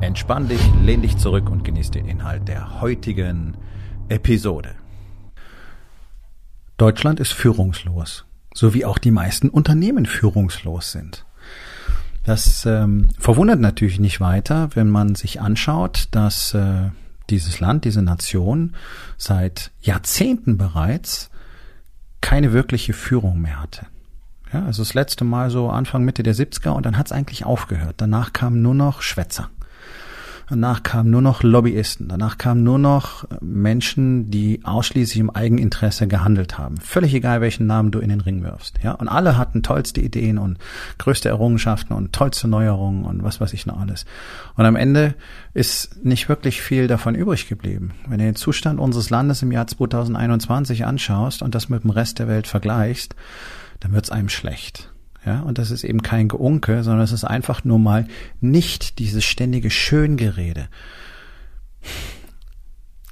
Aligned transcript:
Entspann 0.00 0.48
dich, 0.48 0.60
lehn 0.82 1.02
dich 1.02 1.16
zurück 1.16 1.50
und 1.50 1.64
genieß 1.64 1.90
den 1.90 2.06
Inhalt 2.06 2.48
der 2.48 2.80
heutigen 2.80 3.56
Episode. 4.08 4.74
Deutschland 6.76 7.20
ist 7.20 7.32
führungslos, 7.32 8.24
so 8.52 8.74
wie 8.74 8.84
auch 8.84 8.98
die 8.98 9.10
meisten 9.10 9.48
Unternehmen 9.48 10.06
führungslos 10.06 10.92
sind. 10.92 11.24
Das 12.24 12.66
ähm, 12.66 13.08
verwundert 13.18 13.60
natürlich 13.60 14.00
nicht 14.00 14.20
weiter, 14.20 14.70
wenn 14.74 14.88
man 14.88 15.14
sich 15.14 15.40
anschaut, 15.40 16.08
dass 16.10 16.54
äh, 16.54 16.90
dieses 17.30 17.60
Land, 17.60 17.84
diese 17.84 18.02
Nation 18.02 18.74
seit 19.16 19.70
Jahrzehnten 19.80 20.58
bereits 20.58 21.30
keine 22.20 22.52
wirkliche 22.52 22.92
Führung 22.92 23.40
mehr 23.40 23.60
hatte. 23.60 23.86
Ja, 24.52 24.64
also 24.64 24.82
das 24.82 24.94
letzte 24.94 25.24
Mal 25.24 25.50
so 25.50 25.68
Anfang, 25.68 26.04
Mitte 26.04 26.22
der 26.22 26.34
70er 26.34 26.70
und 26.70 26.86
dann 26.86 26.96
hat 26.96 27.06
es 27.06 27.12
eigentlich 27.12 27.44
aufgehört. 27.44 27.96
Danach 27.98 28.32
kamen 28.32 28.62
nur 28.62 28.74
noch 28.74 29.02
Schwätzer. 29.02 29.50
Danach 30.48 30.82
kamen 30.82 31.10
nur 31.10 31.22
noch 31.22 31.42
Lobbyisten. 31.42 32.08
Danach 32.08 32.36
kamen 32.38 32.62
nur 32.62 32.78
noch 32.78 33.24
Menschen, 33.40 34.30
die 34.30 34.60
ausschließlich 34.64 35.18
im 35.18 35.30
Eigeninteresse 35.30 36.06
gehandelt 36.06 36.58
haben. 36.58 36.76
Völlig 36.78 37.14
egal, 37.14 37.40
welchen 37.40 37.66
Namen 37.66 37.90
du 37.90 37.98
in 37.98 38.10
den 38.10 38.20
Ring 38.20 38.42
wirfst. 38.42 38.78
Ja, 38.82 38.92
und 38.92 39.08
alle 39.08 39.38
hatten 39.38 39.62
tollste 39.62 40.00
Ideen 40.00 40.38
und 40.38 40.58
größte 40.98 41.28
Errungenschaften 41.28 41.94
und 41.94 42.12
tollste 42.12 42.46
Neuerungen 42.46 43.04
und 43.04 43.22
was 43.22 43.40
weiß 43.40 43.52
ich 43.54 43.66
noch 43.66 43.80
alles. 43.80 44.04
Und 44.56 44.66
am 44.66 44.76
Ende 44.76 45.14
ist 45.54 46.04
nicht 46.04 46.28
wirklich 46.28 46.60
viel 46.60 46.88
davon 46.88 47.14
übrig 47.14 47.48
geblieben. 47.48 47.92
Wenn 48.06 48.18
du 48.18 48.24
den 48.24 48.36
Zustand 48.36 48.80
unseres 48.80 49.10
Landes 49.10 49.42
im 49.42 49.52
Jahr 49.52 49.66
2021 49.66 50.84
anschaust 50.84 51.42
und 51.42 51.54
das 51.54 51.68
mit 51.68 51.84
dem 51.84 51.90
Rest 51.90 52.18
der 52.18 52.28
Welt 52.28 52.46
vergleichst, 52.46 53.14
dann 53.80 53.92
wird's 53.92 54.10
einem 54.10 54.28
schlecht. 54.28 54.93
Ja, 55.24 55.40
und 55.40 55.58
das 55.58 55.70
ist 55.70 55.84
eben 55.84 56.02
kein 56.02 56.28
Geunke, 56.28 56.82
sondern 56.82 57.02
es 57.02 57.12
ist 57.12 57.24
einfach 57.24 57.64
nur 57.64 57.78
mal 57.78 58.06
nicht 58.40 58.98
dieses 58.98 59.24
ständige 59.24 59.70
Schöngerede. 59.70 60.68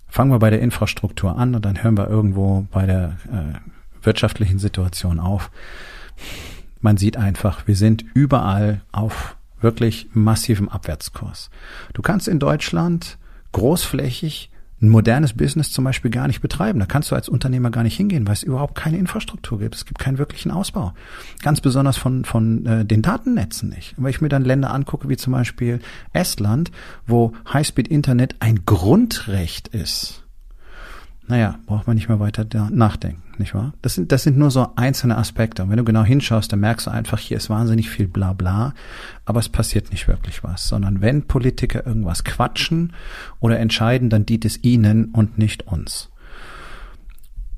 Fangen 0.08 0.30
wir 0.30 0.38
bei 0.38 0.50
der 0.50 0.60
Infrastruktur 0.60 1.38
an 1.38 1.54
und 1.54 1.64
dann 1.64 1.82
hören 1.82 1.96
wir 1.96 2.08
irgendwo 2.08 2.66
bei 2.70 2.84
der 2.84 3.16
äh, 3.32 4.04
wirtschaftlichen 4.04 4.58
Situation 4.58 5.20
auf. 5.20 5.50
Man 6.80 6.98
sieht 6.98 7.16
einfach, 7.16 7.66
wir 7.66 7.76
sind 7.76 8.04
überall 8.12 8.82
auf 8.92 9.36
wirklich 9.60 10.08
massivem 10.12 10.68
Abwärtskurs. 10.68 11.48
Du 11.94 12.02
kannst 12.02 12.28
in 12.28 12.38
Deutschland 12.38 13.16
großflächig 13.52 14.50
ein 14.82 14.88
modernes 14.88 15.32
Business 15.32 15.70
zum 15.70 15.84
Beispiel 15.84 16.10
gar 16.10 16.26
nicht 16.26 16.40
betreiben. 16.40 16.80
Da 16.80 16.86
kannst 16.86 17.10
du 17.10 17.14
als 17.14 17.28
Unternehmer 17.28 17.70
gar 17.70 17.84
nicht 17.84 17.96
hingehen, 17.96 18.26
weil 18.26 18.34
es 18.34 18.42
überhaupt 18.42 18.74
keine 18.74 18.98
Infrastruktur 18.98 19.60
gibt. 19.60 19.76
Es 19.76 19.86
gibt 19.86 20.00
keinen 20.00 20.18
wirklichen 20.18 20.50
Ausbau. 20.50 20.92
Ganz 21.42 21.60
besonders 21.60 21.96
von, 21.96 22.24
von 22.24 22.66
äh, 22.66 22.84
den 22.84 23.00
Datennetzen 23.00 23.68
nicht. 23.68 23.96
Und 23.96 24.04
wenn 24.04 24.10
ich 24.10 24.20
mir 24.20 24.28
dann 24.28 24.44
Länder 24.44 24.74
angucke, 24.74 25.08
wie 25.08 25.16
zum 25.16 25.32
Beispiel 25.32 25.80
Estland, 26.12 26.72
wo 27.06 27.32
Highspeed-Internet 27.52 28.36
ein 28.40 28.64
Grundrecht 28.66 29.68
ist, 29.68 30.21
naja, 31.28 31.58
braucht 31.66 31.86
man 31.86 31.94
nicht 31.94 32.08
mehr 32.08 32.20
weiter 32.20 32.44
nachdenken, 32.70 33.22
nicht 33.38 33.54
wahr? 33.54 33.74
Das 33.80 33.94
sind, 33.94 34.10
das 34.10 34.24
sind 34.24 34.36
nur 34.36 34.50
so 34.50 34.68
einzelne 34.74 35.16
Aspekte. 35.16 35.62
Und 35.62 35.70
wenn 35.70 35.76
du 35.76 35.84
genau 35.84 36.02
hinschaust, 36.02 36.52
dann 36.52 36.60
merkst 36.60 36.86
du 36.86 36.90
einfach, 36.90 37.18
hier 37.18 37.36
ist 37.36 37.48
wahnsinnig 37.48 37.90
viel 37.90 38.08
Blabla, 38.08 38.74
aber 39.24 39.40
es 39.40 39.48
passiert 39.48 39.92
nicht 39.92 40.08
wirklich 40.08 40.42
was, 40.42 40.66
sondern 40.66 41.00
wenn 41.00 41.22
Politiker 41.22 41.86
irgendwas 41.86 42.24
quatschen 42.24 42.92
oder 43.38 43.58
entscheiden, 43.60 44.10
dann 44.10 44.26
dient 44.26 44.44
es 44.44 44.62
ihnen 44.64 45.06
und 45.06 45.38
nicht 45.38 45.68
uns. 45.68 46.10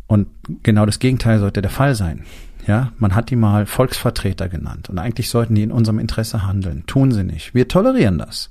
Und 0.06 0.28
genau 0.62 0.84
das 0.84 0.98
Gegenteil 0.98 1.38
sollte 1.38 1.62
der 1.62 1.70
Fall 1.70 1.94
sein. 1.94 2.24
Ja, 2.66 2.92
man 2.98 3.14
hat 3.14 3.30
die 3.30 3.36
mal 3.36 3.66
Volksvertreter 3.66 4.48
genannt 4.48 4.88
und 4.88 4.98
eigentlich 4.98 5.28
sollten 5.28 5.54
die 5.54 5.62
in 5.62 5.72
unserem 5.72 5.98
Interesse 5.98 6.46
handeln. 6.46 6.84
Tun 6.86 7.12
sie 7.12 7.24
nicht. 7.24 7.54
Wir 7.54 7.68
tolerieren 7.68 8.18
das. 8.18 8.50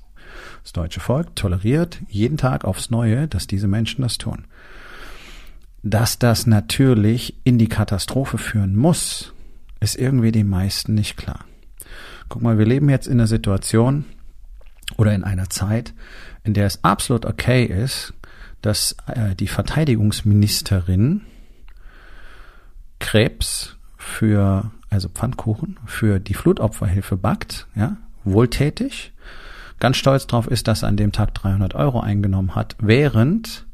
Das 0.64 0.74
deutsche 0.74 1.00
Volk 1.00 1.36
toleriert 1.36 2.00
jeden 2.08 2.38
Tag 2.38 2.66
aufs 2.66 2.90
Neue, 2.90 3.28
dass 3.28 3.48
diese 3.48 3.68
Menschen 3.68 4.02
das 4.02 4.18
tun 4.18 4.46
dass 5.84 6.18
das 6.18 6.48
natürlich 6.48 7.36
in 7.44 7.58
die 7.58 7.68
Katastrophe 7.68 8.38
führen 8.38 8.76
muss, 8.76 9.34
ist 9.82 9.96
irgendwie 9.98 10.32
den 10.32 10.48
meisten 10.48 10.94
nicht 10.94 11.18
klar. 11.18 11.46
Guck 12.30 12.42
mal, 12.42 12.58
wir 12.58 12.66
leben 12.66 12.90
jetzt 12.90 13.06
in 13.06 13.20
einer 13.20 13.28
Situation 13.28 14.06
oder 14.98 15.14
in 15.14 15.26
einer 15.26 15.50
Zeit, 15.50 15.94
in 16.44 16.54
der 16.54 16.66
es 16.66 16.84
absolut 16.84 17.26
okay 17.26 17.66
ist, 17.66 18.14
dass 18.62 18.96
äh, 19.08 19.36
die 19.36 19.48
Verteidigungsministerin 19.48 21.22
Krebs 23.00 23.76
für, 23.98 24.72
also 24.90 25.10
Pfannkuchen, 25.10 25.78
für 25.86 26.20
die 26.20 26.34
Flutopferhilfe 26.34 27.18
backt, 27.18 27.68
ja, 27.76 27.98
wohltätig, 28.24 29.12
ganz 29.80 29.98
stolz 29.98 30.28
drauf 30.28 30.48
ist, 30.48 30.70
dass 30.70 30.84
er 30.84 30.88
an 30.88 30.96
dem 30.96 31.12
Tag 31.12 31.34
300 31.34 31.76
Euro 31.76 32.00
eingenommen 32.00 32.56
hat, 32.56 32.78
während 32.80 33.66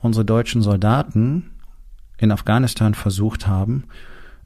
unsere 0.00 0.24
deutschen 0.24 0.62
Soldaten 0.62 1.50
in 2.18 2.32
Afghanistan 2.32 2.94
versucht 2.94 3.46
haben, 3.46 3.84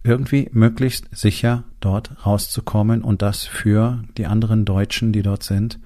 irgendwie 0.05 0.49
möglichst 0.53 1.07
sicher 1.17 1.65
dort 1.81 2.27
rauszukommen 2.27 3.03
und 3.03 3.23
das 3.23 3.45
für 3.45 4.03
die 4.17 4.27
anderen 4.27 4.65
Deutschen, 4.65 5.13
die 5.13 5.23
dort 5.23 5.43
sind, 5.43 5.79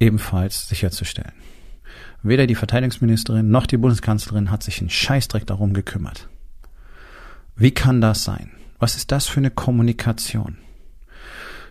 ebenfalls 0.00 0.68
sicherzustellen. 0.68 1.32
Weder 2.22 2.46
die 2.46 2.54
Verteidigungsministerin 2.54 3.50
noch 3.50 3.66
die 3.66 3.76
Bundeskanzlerin 3.76 4.50
hat 4.50 4.62
sich 4.62 4.80
einen 4.80 4.90
Scheißdreck 4.90 5.46
darum 5.46 5.74
gekümmert. 5.74 6.28
Wie 7.54 7.70
kann 7.70 8.00
das 8.00 8.24
sein? 8.24 8.50
Was 8.78 8.96
ist 8.96 9.12
das 9.12 9.26
für 9.26 9.40
eine 9.40 9.50
Kommunikation? 9.50 10.56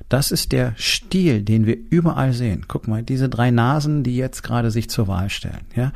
Das 0.10 0.32
ist 0.32 0.52
der 0.52 0.74
Stil, 0.78 1.42
den 1.42 1.66
wir 1.66 1.76
überall 1.90 2.34
sehen. 2.34 2.66
Guck 2.68 2.88
mal, 2.88 3.02
diese 3.02 3.30
drei 3.30 3.50
Nasen, 3.52 4.04
die 4.04 4.16
jetzt 4.16 4.44
gerade 4.44 4.70
sich 4.70 4.90
zur 4.90 5.08
Wahl 5.08 5.30
stellen. 5.30 5.66
Ja, 5.76 5.92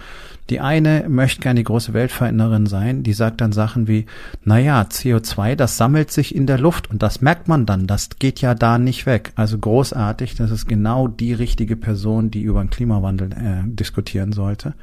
die 0.49 0.59
eine 0.59 1.05
möchte 1.09 1.41
gerne 1.41 1.59
die 1.59 1.65
große 1.65 1.93
Weltveränderin 1.93 2.65
sein. 2.65 3.03
Die 3.03 3.13
sagt 3.13 3.41
dann 3.41 3.51
Sachen 3.51 3.87
wie: 3.87 4.05
Na 4.43 4.57
ja, 4.59 4.81
CO2, 4.81 5.55
das 5.55 5.77
sammelt 5.77 6.11
sich 6.11 6.33
in 6.35 6.47
der 6.47 6.57
Luft 6.57 6.89
und 6.89 7.03
das 7.03 7.21
merkt 7.21 7.47
man 7.47 7.65
dann. 7.65 7.87
Das 7.87 8.09
geht 8.19 8.41
ja 8.41 8.55
da 8.55 8.77
nicht 8.77 9.05
weg. 9.05 9.33
Also 9.35 9.57
großartig. 9.57 10.35
Das 10.35 10.51
ist 10.51 10.67
genau 10.67 11.07
die 11.07 11.33
richtige 11.33 11.75
Person, 11.75 12.31
die 12.31 12.41
über 12.41 12.61
den 12.61 12.69
Klimawandel 12.69 13.31
äh, 13.33 13.63
diskutieren 13.65 14.31
sollte. 14.31 14.73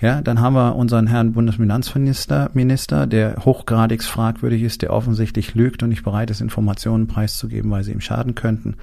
Ja, 0.00 0.20
dann 0.20 0.40
haben 0.40 0.54
wir 0.54 0.76
unseren 0.76 1.06
Herrn 1.06 1.32
Bundesfinanzminister, 1.32 2.50
Minister, 2.54 3.06
der 3.06 3.44
hochgradig 3.44 4.02
fragwürdig 4.02 4.62
ist, 4.62 4.82
der 4.82 4.92
offensichtlich 4.92 5.54
lügt 5.54 5.82
und 5.82 5.90
nicht 5.90 6.02
bereit 6.02 6.30
ist, 6.30 6.40
Informationen 6.40 7.06
preiszugeben, 7.06 7.70
weil 7.70 7.84
sie 7.84 7.92
ihm 7.92 8.00
schaden 8.00 8.34
könnten. 8.34 8.76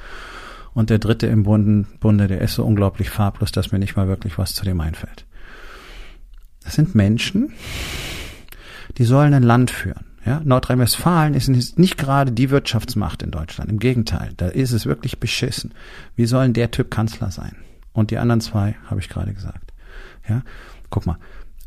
Und 0.73 0.89
der 0.89 0.99
dritte 0.99 1.27
im 1.27 1.43
Bunde, 1.43 1.87
Bunde, 1.99 2.27
der 2.27 2.41
ist 2.41 2.55
so 2.55 2.63
unglaublich 2.63 3.09
farblos, 3.09 3.51
dass 3.51 3.71
mir 3.71 3.79
nicht 3.79 3.95
mal 3.95 4.07
wirklich 4.07 4.37
was 4.37 4.55
zu 4.55 4.63
dem 4.63 4.79
einfällt. 4.79 5.25
Das 6.63 6.75
sind 6.75 6.95
Menschen, 6.95 7.53
die 8.97 9.05
sollen 9.05 9.33
ein 9.33 9.43
Land 9.43 9.71
führen. 9.71 10.05
Ja, 10.25 10.39
Nordrhein-Westfalen 10.43 11.33
ist 11.33 11.49
nicht 11.79 11.97
gerade 11.97 12.31
die 12.31 12.51
Wirtschaftsmacht 12.51 13.23
in 13.23 13.31
Deutschland. 13.31 13.71
Im 13.71 13.79
Gegenteil, 13.79 14.33
da 14.37 14.47
ist 14.47 14.71
es 14.71 14.85
wirklich 14.85 15.19
beschissen. 15.19 15.73
Wie 16.15 16.27
sollen 16.27 16.53
der 16.53 16.69
Typ 16.69 16.91
Kanzler 16.91 17.31
sein? 17.31 17.55
Und 17.91 18.11
die 18.11 18.19
anderen 18.19 18.39
zwei 18.39 18.75
habe 18.85 18.99
ich 18.99 19.09
gerade 19.09 19.33
gesagt. 19.33 19.73
Ja, 20.29 20.43
Guck 20.91 21.07
mal, 21.07 21.17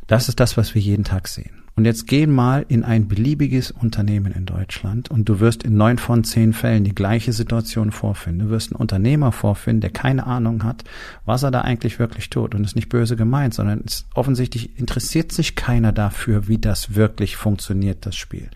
das 0.06 0.28
ist 0.28 0.38
das, 0.38 0.56
was 0.56 0.76
wir 0.76 0.82
jeden 0.82 1.02
Tag 1.02 1.26
sehen. 1.26 1.63
Und 1.76 1.86
jetzt 1.86 2.06
geh 2.06 2.28
mal 2.28 2.64
in 2.68 2.84
ein 2.84 3.08
beliebiges 3.08 3.72
Unternehmen 3.72 4.32
in 4.32 4.46
Deutschland 4.46 5.10
und 5.10 5.28
du 5.28 5.40
wirst 5.40 5.64
in 5.64 5.76
neun 5.76 5.98
von 5.98 6.22
zehn 6.22 6.52
Fällen 6.52 6.84
die 6.84 6.94
gleiche 6.94 7.32
Situation 7.32 7.90
vorfinden. 7.90 8.46
Du 8.46 8.50
wirst 8.50 8.72
einen 8.72 8.80
Unternehmer 8.80 9.32
vorfinden, 9.32 9.80
der 9.80 9.90
keine 9.90 10.24
Ahnung 10.24 10.62
hat, 10.62 10.84
was 11.24 11.42
er 11.42 11.50
da 11.50 11.62
eigentlich 11.62 11.98
wirklich 11.98 12.30
tut. 12.30 12.54
Und 12.54 12.60
es 12.60 12.70
ist 12.70 12.76
nicht 12.76 12.90
böse 12.90 13.16
gemeint, 13.16 13.54
sondern 13.54 13.82
es 13.84 14.06
offensichtlich 14.14 14.78
interessiert 14.78 15.32
sich 15.32 15.56
keiner 15.56 15.90
dafür, 15.90 16.46
wie 16.46 16.58
das 16.58 16.94
wirklich 16.94 17.34
funktioniert, 17.34 18.06
das 18.06 18.14
Spiel. 18.14 18.50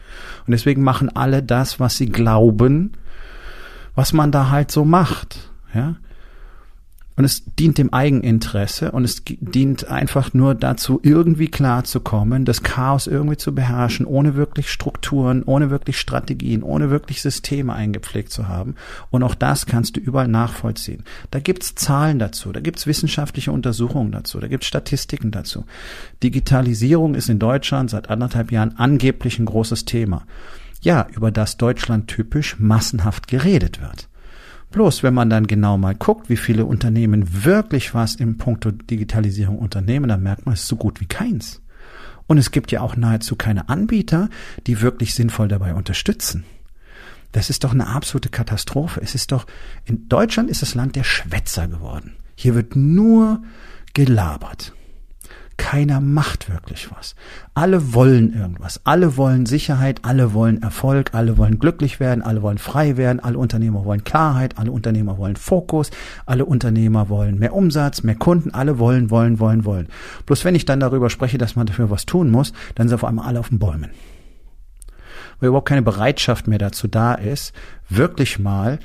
Und 0.46 0.52
deswegen 0.52 0.84
machen 0.84 1.08
alle 1.08 1.42
das, 1.42 1.80
was 1.80 1.96
sie 1.96 2.06
glauben, 2.06 2.92
was 3.96 4.12
man 4.12 4.30
da 4.30 4.50
halt 4.50 4.70
so 4.70 4.84
macht. 4.84 5.50
Ja? 5.74 5.96
Und 7.18 7.24
es 7.24 7.42
dient 7.58 7.78
dem 7.78 7.92
Eigeninteresse 7.92 8.92
und 8.92 9.02
es 9.02 9.24
dient 9.26 9.88
einfach 9.88 10.34
nur 10.34 10.54
dazu, 10.54 11.00
irgendwie 11.02 11.48
klarzukommen, 11.48 12.44
das 12.44 12.62
Chaos 12.62 13.08
irgendwie 13.08 13.36
zu 13.36 13.52
beherrschen, 13.52 14.06
ohne 14.06 14.36
wirklich 14.36 14.70
Strukturen, 14.70 15.42
ohne 15.42 15.68
wirklich 15.68 15.98
Strategien, 15.98 16.62
ohne 16.62 16.90
wirklich 16.90 17.20
Systeme 17.20 17.72
eingepflegt 17.72 18.30
zu 18.30 18.46
haben. 18.46 18.76
Und 19.10 19.24
auch 19.24 19.34
das 19.34 19.66
kannst 19.66 19.96
du 19.96 20.00
überall 20.00 20.28
nachvollziehen. 20.28 21.02
Da 21.32 21.40
gibt's 21.40 21.74
Zahlen 21.74 22.20
dazu, 22.20 22.52
da 22.52 22.60
gibt's 22.60 22.86
wissenschaftliche 22.86 23.50
Untersuchungen 23.50 24.12
dazu, 24.12 24.38
da 24.38 24.46
gibt's 24.46 24.68
Statistiken 24.68 25.32
dazu. 25.32 25.64
Digitalisierung 26.22 27.16
ist 27.16 27.28
in 27.28 27.40
Deutschland 27.40 27.90
seit 27.90 28.10
anderthalb 28.10 28.52
Jahren 28.52 28.76
angeblich 28.78 29.40
ein 29.40 29.46
großes 29.46 29.86
Thema. 29.86 30.24
Ja, 30.82 31.08
über 31.12 31.32
das 31.32 31.56
Deutschland 31.56 32.06
typisch 32.06 32.60
massenhaft 32.60 33.26
geredet 33.26 33.80
wird. 33.80 34.08
Bloß 34.70 35.02
wenn 35.02 35.14
man 35.14 35.30
dann 35.30 35.46
genau 35.46 35.78
mal 35.78 35.94
guckt, 35.94 36.28
wie 36.28 36.36
viele 36.36 36.64
Unternehmen 36.64 37.44
wirklich 37.44 37.94
was 37.94 38.16
im 38.16 38.36
Punkto 38.36 38.70
Digitalisierung 38.70 39.58
unternehmen, 39.58 40.08
dann 40.08 40.22
merkt 40.22 40.44
man, 40.44 40.54
es 40.54 40.62
ist 40.62 40.68
so 40.68 40.76
gut 40.76 41.00
wie 41.00 41.06
keins. 41.06 41.62
Und 42.26 42.36
es 42.36 42.50
gibt 42.50 42.70
ja 42.70 42.82
auch 42.82 42.94
nahezu 42.94 43.36
keine 43.36 43.70
Anbieter, 43.70 44.28
die 44.66 44.82
wirklich 44.82 45.14
sinnvoll 45.14 45.48
dabei 45.48 45.74
unterstützen. 45.74 46.44
Das 47.32 47.50
ist 47.50 47.64
doch 47.64 47.72
eine 47.72 47.88
absolute 47.88 48.28
Katastrophe. 48.28 49.00
Es 49.02 49.14
ist 49.14 49.32
doch, 49.32 49.46
in 49.84 50.08
Deutschland 50.08 50.50
ist 50.50 50.62
das 50.62 50.74
Land 50.74 50.96
der 50.96 51.04
Schwätzer 51.04 51.68
geworden. 51.68 52.16
Hier 52.34 52.54
wird 52.54 52.76
nur 52.76 53.42
gelabert. 53.94 54.74
Keiner 55.58 56.00
macht 56.00 56.48
wirklich 56.48 56.88
was. 56.96 57.14
Alle 57.52 57.92
wollen 57.92 58.32
irgendwas. 58.32 58.80
Alle 58.84 59.16
wollen 59.16 59.44
Sicherheit, 59.44 60.00
alle 60.02 60.32
wollen 60.32 60.62
Erfolg, 60.62 61.10
alle 61.12 61.36
wollen 61.36 61.58
glücklich 61.58 62.00
werden, 62.00 62.22
alle 62.22 62.40
wollen 62.42 62.58
frei 62.58 62.96
werden, 62.96 63.20
alle 63.20 63.36
Unternehmer 63.36 63.84
wollen 63.84 64.04
Klarheit, 64.04 64.56
alle 64.56 64.70
Unternehmer 64.70 65.18
wollen 65.18 65.36
Fokus, 65.36 65.90
alle 66.24 66.46
Unternehmer 66.46 67.08
wollen 67.08 67.38
mehr 67.38 67.54
Umsatz, 67.54 68.04
mehr 68.04 68.14
Kunden, 68.14 68.54
alle 68.54 68.78
wollen, 68.78 69.10
wollen, 69.10 69.40
wollen, 69.40 69.64
wollen. 69.64 69.88
Bloß 70.26 70.44
wenn 70.44 70.54
ich 70.54 70.64
dann 70.64 70.80
darüber 70.80 71.10
spreche, 71.10 71.38
dass 71.38 71.56
man 71.56 71.66
dafür 71.66 71.90
was 71.90 72.06
tun 72.06 72.30
muss, 72.30 72.52
dann 72.76 72.88
sind 72.88 72.94
auf 72.94 73.04
einmal 73.04 73.26
alle 73.26 73.40
auf 73.40 73.48
den 73.48 73.58
Bäumen. 73.58 73.90
Weil 75.40 75.48
überhaupt 75.48 75.68
keine 75.68 75.82
Bereitschaft 75.82 76.46
mehr 76.46 76.58
dazu 76.58 76.86
da 76.86 77.14
ist, 77.14 77.52
wirklich 77.88 78.38
mal 78.38 78.78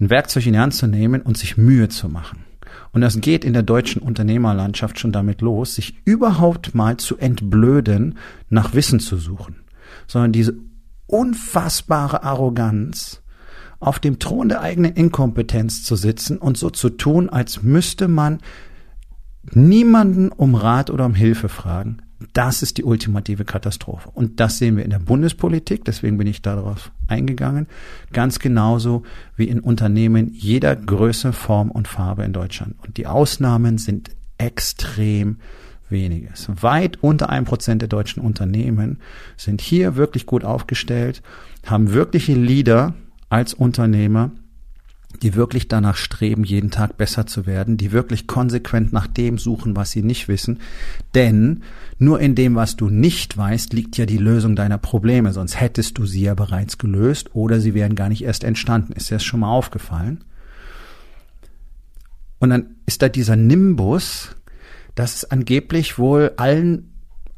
ein 0.00 0.08
Werkzeug 0.08 0.46
in 0.46 0.52
die 0.52 0.58
Hand 0.60 0.74
zu 0.74 0.86
nehmen 0.86 1.20
und 1.20 1.36
sich 1.36 1.56
Mühe 1.56 1.88
zu 1.88 2.08
machen. 2.08 2.44
Und 2.92 3.00
das 3.00 3.20
geht 3.20 3.44
in 3.44 3.52
der 3.52 3.62
deutschen 3.62 4.02
Unternehmerlandschaft 4.02 4.98
schon 4.98 5.12
damit 5.12 5.40
los, 5.40 5.74
sich 5.74 5.96
überhaupt 6.04 6.74
mal 6.74 6.96
zu 6.96 7.16
entblöden, 7.16 8.18
nach 8.50 8.74
Wissen 8.74 9.00
zu 9.00 9.16
suchen, 9.16 9.56
sondern 10.06 10.32
diese 10.32 10.54
unfassbare 11.06 12.22
Arroganz, 12.22 13.22
auf 13.80 13.98
dem 13.98 14.20
Thron 14.20 14.48
der 14.48 14.60
eigenen 14.60 14.92
Inkompetenz 14.92 15.82
zu 15.82 15.96
sitzen 15.96 16.38
und 16.38 16.56
so 16.56 16.70
zu 16.70 16.88
tun, 16.88 17.28
als 17.28 17.64
müsste 17.64 18.06
man 18.06 18.38
niemanden 19.50 20.30
um 20.30 20.54
Rat 20.54 20.88
oder 20.88 21.04
um 21.04 21.14
Hilfe 21.14 21.48
fragen, 21.48 21.98
das 22.32 22.62
ist 22.62 22.78
die 22.78 22.84
ultimative 22.84 23.44
Katastrophe. 23.44 24.10
Und 24.12 24.40
das 24.40 24.58
sehen 24.58 24.76
wir 24.76 24.84
in 24.84 24.90
der 24.90 24.98
Bundespolitik, 24.98 25.84
deswegen 25.84 26.18
bin 26.18 26.26
ich 26.26 26.42
darauf 26.42 26.90
eingegangen, 27.08 27.66
ganz 28.12 28.38
genauso 28.38 29.02
wie 29.36 29.48
in 29.48 29.60
Unternehmen 29.60 30.30
jeder 30.32 30.74
Größe, 30.76 31.32
Form 31.32 31.70
und 31.70 31.88
Farbe 31.88 32.24
in 32.24 32.32
Deutschland. 32.32 32.74
Und 32.84 32.96
die 32.96 33.06
Ausnahmen 33.06 33.78
sind 33.78 34.10
extrem 34.38 35.38
weniges. 35.88 36.48
Weit 36.60 36.98
unter 37.02 37.28
einem 37.28 37.44
Prozent 37.44 37.82
der 37.82 37.88
deutschen 37.88 38.22
Unternehmen 38.22 38.98
sind 39.36 39.60
hier 39.60 39.96
wirklich 39.96 40.26
gut 40.26 40.44
aufgestellt, 40.44 41.22
haben 41.66 41.92
wirkliche 41.92 42.34
Leader 42.34 42.94
als 43.28 43.54
Unternehmer, 43.54 44.32
die 45.22 45.34
wirklich 45.34 45.68
danach 45.68 45.96
streben, 45.96 46.44
jeden 46.44 46.70
Tag 46.70 46.96
besser 46.96 47.26
zu 47.26 47.46
werden, 47.46 47.76
die 47.76 47.92
wirklich 47.92 48.26
konsequent 48.26 48.92
nach 48.92 49.06
dem 49.06 49.38
suchen, 49.38 49.76
was 49.76 49.90
sie 49.90 50.02
nicht 50.02 50.28
wissen. 50.28 50.60
Denn 51.14 51.62
nur 51.98 52.20
in 52.20 52.34
dem, 52.34 52.54
was 52.54 52.76
du 52.76 52.88
nicht 52.88 53.36
weißt, 53.36 53.72
liegt 53.72 53.96
ja 53.96 54.06
die 54.06 54.18
Lösung 54.18 54.56
deiner 54.56 54.78
Probleme, 54.78 55.32
sonst 55.32 55.60
hättest 55.60 55.98
du 55.98 56.06
sie 56.06 56.22
ja 56.22 56.34
bereits 56.34 56.78
gelöst 56.78 57.34
oder 57.34 57.60
sie 57.60 57.74
wären 57.74 57.94
gar 57.94 58.08
nicht 58.08 58.24
erst 58.24 58.44
entstanden. 58.44 58.92
Ist 58.92 59.10
dir 59.10 59.16
das 59.16 59.24
schon 59.24 59.40
mal 59.40 59.50
aufgefallen? 59.50 60.24
Und 62.38 62.50
dann 62.50 62.76
ist 62.86 63.02
da 63.02 63.08
dieser 63.08 63.36
Nimbus, 63.36 64.34
dass 64.94 65.14
es 65.14 65.30
angeblich 65.30 65.98
wohl 65.98 66.32
allen 66.36 66.90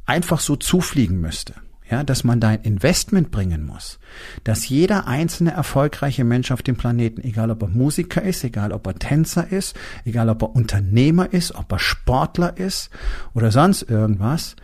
einfach 0.06 0.40
so 0.40 0.56
zufliegen 0.56 1.20
müsste 1.20 1.54
ja, 1.90 2.02
dass 2.02 2.24
man 2.24 2.40
da 2.40 2.48
ein 2.48 2.62
Investment 2.62 3.30
bringen 3.30 3.64
muss, 3.64 3.98
dass 4.42 4.68
jeder 4.68 5.06
einzelne 5.06 5.52
erfolgreiche 5.52 6.24
Mensch 6.24 6.50
auf 6.50 6.62
dem 6.62 6.76
Planeten, 6.76 7.22
egal 7.22 7.50
ob 7.50 7.62
er 7.62 7.68
Musiker 7.68 8.22
ist, 8.22 8.42
egal 8.42 8.72
ob 8.72 8.86
er 8.86 8.94
Tänzer 8.94 9.52
ist, 9.52 9.76
egal 10.04 10.30
ob 10.30 10.42
er 10.42 10.56
Unternehmer 10.56 11.32
ist, 11.32 11.54
ob 11.54 11.70
er 11.72 11.78
Sportler 11.78 12.56
ist 12.56 12.90
oder 13.34 13.50
sonst 13.50 13.82
irgendwas, 13.82 14.56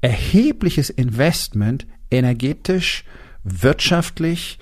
erhebliches 0.00 0.88
Investment 0.88 1.86
energetisch, 2.10 3.04
wirtschaftlich, 3.44 4.58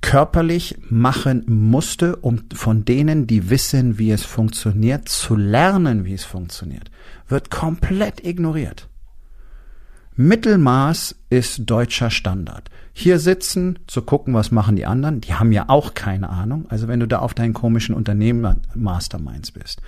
körperlich 0.00 0.76
machen 0.88 1.44
musste, 1.48 2.16
um 2.16 2.42
von 2.54 2.84
denen, 2.84 3.26
die 3.26 3.50
wissen, 3.50 3.98
wie 3.98 4.10
es 4.10 4.24
funktioniert, 4.24 5.08
zu 5.08 5.34
lernen, 5.34 6.04
wie 6.04 6.14
es 6.14 6.24
funktioniert, 6.24 6.90
wird 7.28 7.50
komplett 7.50 8.24
ignoriert. 8.24 8.87
Mittelmaß 10.20 11.14
ist 11.30 11.70
deutscher 11.70 12.10
Standard. 12.10 12.70
Hier 12.92 13.20
sitzen, 13.20 13.78
zu 13.86 14.02
gucken, 14.02 14.34
was 14.34 14.50
machen 14.50 14.74
die 14.74 14.84
anderen, 14.84 15.20
die 15.20 15.34
haben 15.34 15.52
ja 15.52 15.66
auch 15.68 15.94
keine 15.94 16.28
Ahnung. 16.28 16.66
Also 16.70 16.88
wenn 16.88 16.98
du 16.98 17.06
da 17.06 17.20
auf 17.20 17.34
deinen 17.34 17.54
komischen 17.54 17.94
Unternehmen-Masterminds 17.94 19.52
bist 19.52 19.80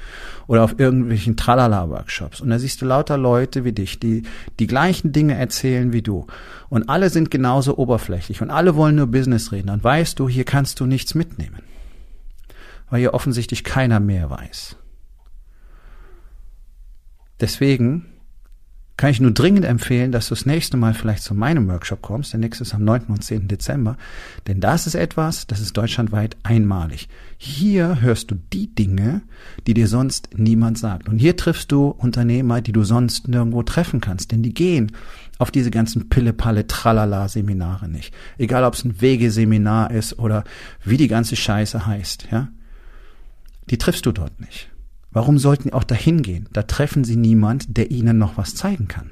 oder 0.47 0.63
auf 0.63 0.79
irgendwelchen 0.79 1.37
Tralala-Workshops 1.37 2.41
und 2.41 2.51
da 2.51 2.61
siehst 2.61 2.81
du 2.81 2.87
lauter 2.87 3.19
Leute 3.19 3.65
wie 3.65 3.73
dich, 3.73 3.99
die 3.99 4.23
die 4.61 4.69
gleichen 4.69 5.11
Dinge 5.11 5.35
erzählen 5.35 5.93
wie 5.93 6.03
du 6.03 6.29
und 6.69 6.89
alle 6.89 7.11
sind 7.11 7.33
genauso 7.33 7.77
oberflächlich 7.77 8.41
und 8.41 8.51
alle 8.51 8.77
wollen 8.77 8.95
nur 8.95 9.09
Business 9.09 9.51
reden, 9.51 9.67
dann 9.67 9.83
weißt 9.83 10.17
du, 10.17 10.29
hier 10.29 10.45
kannst 10.45 10.79
du 10.79 10.87
nichts 10.87 11.17
mitnehmen. 11.17 11.59
Weil 12.89 13.01
hier 13.01 13.15
offensichtlich 13.15 13.65
keiner 13.65 13.99
mehr 13.99 14.31
weiß. 14.31 14.77
Deswegen 17.41 18.07
kann 19.01 19.13
ich 19.13 19.21
nur 19.23 19.31
dringend 19.31 19.65
empfehlen, 19.65 20.13
dass 20.13 20.29
du 20.29 20.35
das 20.35 20.45
nächste 20.45 20.77
Mal 20.77 20.93
vielleicht 20.93 21.23
zu 21.23 21.35
meinem 21.35 21.67
Workshop 21.69 22.03
kommst. 22.03 22.35
Der 22.35 22.41
nächste 22.41 22.65
ist 22.65 22.75
am 22.75 22.85
9. 22.85 23.05
und 23.09 23.25
10. 23.25 23.49
Dezember. 23.49 23.97
Denn 24.47 24.61
das 24.61 24.87
ist 24.87 24.95
etwas, 24.95 25.47
das 25.47 25.61
ist 25.61 25.75
deutschlandweit 25.75 26.37
einmalig. 26.43 27.09
Hier 27.39 28.03
hörst 28.03 28.31
du 28.31 28.35
die 28.53 28.67
Dinge, 28.67 29.23
die 29.67 29.73
dir 29.73 29.89
sonst 29.89 30.29
niemand 30.37 30.77
sagt. 30.77 31.09
Und 31.09 31.19
hier 31.19 31.35
triffst 31.35 31.73
du 31.73 31.87
Unternehmer, 31.87 32.61
die 32.61 32.73
du 32.73 32.85
sonst 32.85 33.27
nirgendwo 33.27 33.63
treffen 33.63 34.03
kannst. 34.03 34.33
Denn 34.33 34.43
die 34.43 34.53
gehen 34.53 34.93
auf 35.39 35.51
diese 35.51 35.71
ganzen 35.71 36.11
Pille-Palle-Tralala-Seminare 36.11 37.89
nicht. 37.89 38.13
Egal, 38.37 38.65
ob 38.65 38.75
es 38.75 38.85
ein 38.85 39.01
Wegeseminar 39.01 39.93
ist 39.93 40.19
oder 40.19 40.45
wie 40.85 40.99
die 40.99 41.09
ganze 41.09 41.37
Scheiße 41.37 41.87
heißt, 41.87 42.29
ja. 42.31 42.49
Die 43.71 43.79
triffst 43.79 44.05
du 44.05 44.13
dort 44.13 44.39
nicht. 44.41 44.69
Warum 45.13 45.39
sollten 45.39 45.65
sie 45.65 45.73
auch 45.73 45.85
dahin 45.85 46.23
gehen? 46.23 46.49
Da 46.53 46.63
treffen 46.63 47.05
sie 47.05 47.17
niemand, 47.17 47.77
der 47.77 47.91
ihnen 47.91 48.19
noch 48.19 48.37
was 48.37 48.55
zeigen 48.55 48.89
kann. 48.89 49.11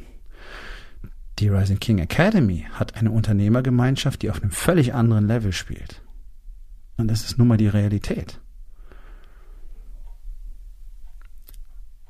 Die 1.39 1.49
Rising 1.49 1.79
King 1.79 1.99
Academy 1.99 2.67
hat 2.73 2.97
eine 2.97 3.11
Unternehmergemeinschaft, 3.11 4.23
die 4.23 4.31
auf 4.31 4.43
einem 4.43 4.51
völlig 4.51 4.95
anderen 4.95 5.27
Level 5.27 5.53
spielt. 5.53 6.03
Und 6.97 7.09
das 7.09 7.25
ist 7.25 7.39
nun 7.39 7.49
mal 7.49 7.57
die 7.57 7.69
Realität. 7.69 8.41